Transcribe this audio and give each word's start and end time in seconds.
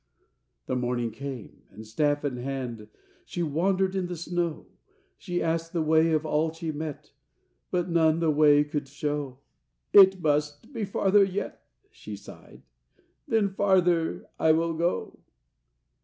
The 0.65 0.75
morning 0.75 1.11
came, 1.11 1.61
and, 1.69 1.85
staff 1.85 2.25
in 2.25 2.37
hand, 2.37 2.87
She 3.23 3.43
wandered 3.43 3.95
in 3.95 4.07
the 4.07 4.15
snow. 4.17 4.65
She 5.15 5.43
asked 5.43 5.73
the 5.73 5.81
way 5.83 6.11
of 6.11 6.25
all 6.25 6.51
she 6.51 6.71
met, 6.71 7.11
But 7.69 7.87
none 7.87 8.19
the 8.19 8.31
way 8.31 8.63
could 8.63 8.87
show. 8.87 9.37
"It 9.93 10.19
must 10.19 10.73
be 10.73 10.85
farther 10.85 11.23
yet," 11.23 11.63
she 11.91 12.15
sighed; 12.15 12.63
"Then 13.27 13.49
farther 13.53 14.27
will 14.39 14.73
I 14.73 14.77
go." 14.79 15.19